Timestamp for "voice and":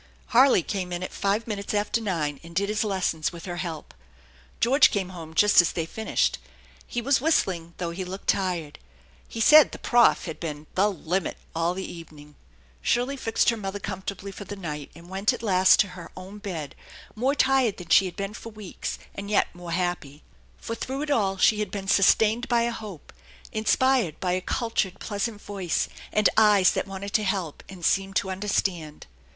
25.39-26.27